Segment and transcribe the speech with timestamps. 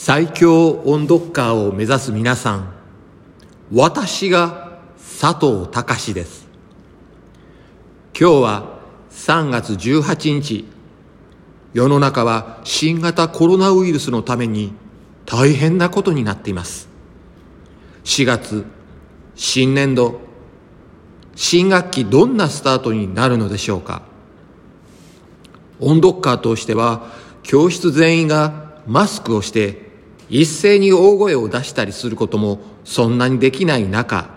[0.00, 2.72] 最強音読家を目指す皆さん、
[3.72, 6.46] 私が佐藤隆です。
[8.18, 8.78] 今日は
[9.10, 10.66] 3月18日、
[11.74, 14.72] 世の中は新型コロナウイルスのために
[15.26, 16.88] 大変なことになっています。
[18.04, 18.64] 4月、
[19.34, 20.20] 新年度、
[21.34, 24.02] 新学期どんなスタートになるのでしょうか
[25.80, 27.10] 音読家としては
[27.42, 29.87] 教室全員がマスクをして
[30.30, 34.30] 一斉に大声を出したりすることもそんなにできない中、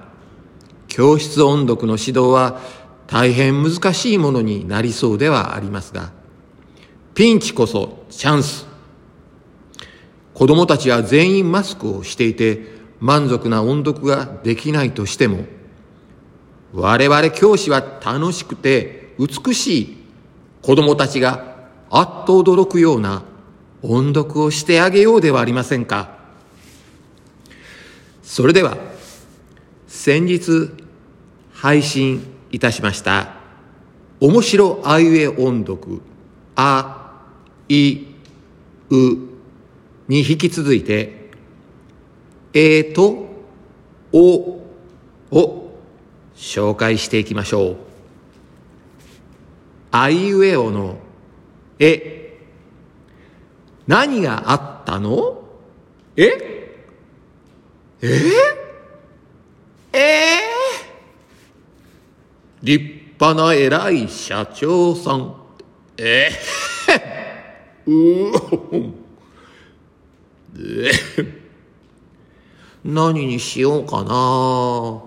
[0.88, 2.60] 教室音読の指導は
[3.08, 6.12] 大変難しいものになりそうではありますが、
[7.14, 8.66] ピンチこそチャンス。
[10.34, 12.66] 子供たちは全員マスクをしていて
[13.00, 15.46] 満足な音読ができないとしても、
[16.74, 19.98] 我々教師は楽しくて美しい
[20.62, 21.56] 子供たちが
[21.90, 23.24] あっと驚くような
[23.84, 26.20] 音読をしてあげようではありませんか。
[28.24, 28.78] それでは、
[29.88, 30.70] 先日
[31.54, 33.36] 配信いたしました、
[34.20, 36.02] 面白あいうえ音読、
[36.56, 37.24] あ、
[37.68, 38.06] い、
[38.90, 38.96] う
[40.08, 41.30] に引き続いて、
[42.54, 43.30] えと、
[44.12, 44.62] お
[45.32, 45.72] を
[46.36, 47.78] 紹介していきましょう。
[49.92, 50.98] あいうえおの、
[51.80, 52.21] え、
[53.88, 55.44] 何があったの？
[56.16, 56.76] え？
[58.02, 58.08] え？
[59.94, 60.40] え？
[62.62, 62.86] 立
[63.20, 65.36] 派な偉い社長さん。
[65.98, 66.32] え？
[67.88, 68.94] うー
[70.58, 70.92] え？
[72.84, 75.04] 何にしようかな？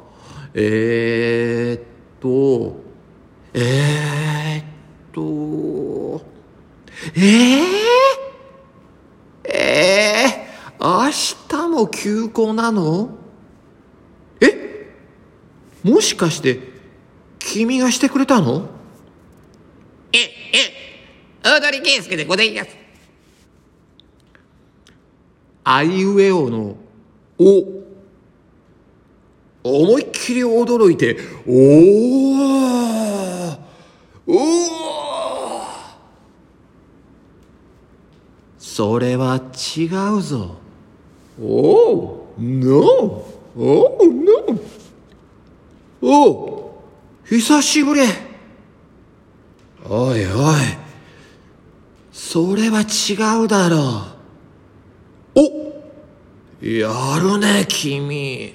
[0.55, 1.83] えー、っ
[2.21, 2.77] と、
[3.53, 4.65] えー、っ
[5.13, 6.25] と、
[7.17, 7.65] えー、
[9.45, 11.11] えー、明
[11.65, 13.11] 日も休校なの？
[14.41, 14.89] え？
[15.83, 16.61] もしかして、
[17.39, 18.69] 君がしてくれたの？
[20.13, 20.31] え、え、
[21.43, 22.71] 大鳥圭介でございます。
[25.65, 26.77] あいうえおの、
[27.39, 27.83] お。
[29.67, 31.17] 思いっきり驚いて、
[31.47, 33.59] おー
[34.27, 34.37] おー
[38.59, 39.41] それは
[39.77, 39.85] 違
[40.19, 40.57] うぞ。
[41.41, 44.61] おう、ノー、おう、ノー。
[46.03, 48.03] おう、久しぶり。
[49.89, 50.55] おいおい、
[52.13, 54.07] それは違うだろ
[55.35, 55.41] う。
[55.41, 55.43] お
[56.65, 58.55] やるね、君。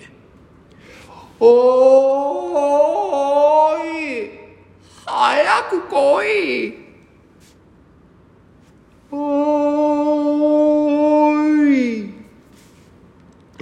[1.42, 4.32] おーい
[5.06, 6.74] 早く来い
[9.12, 12.14] おーい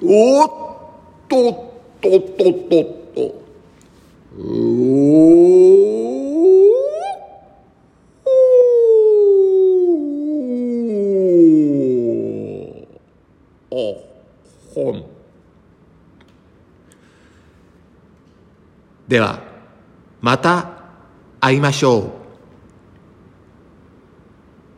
[0.09, 0.49] おっ
[1.27, 1.53] とっ
[1.99, 2.79] とっとっと。
[2.79, 3.35] っと
[4.37, 5.97] おー。
[13.69, 13.75] あ
[14.73, 15.05] ほん
[19.09, 19.41] では
[20.21, 20.69] また
[21.41, 22.11] 会いましょう。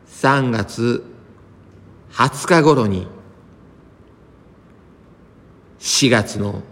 [0.08, 1.04] 3月
[2.10, 3.19] 20日頃に。
[5.80, 6.62] 4月の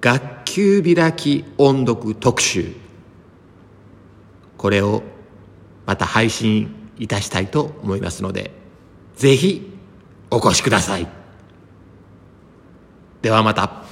[0.00, 2.72] 学級開き音読特集。
[4.56, 5.02] これを
[5.86, 8.52] また配信いたしたいと思いますので
[9.16, 9.76] ぜひ
[10.30, 11.08] お越しください。
[13.22, 13.83] ではまた。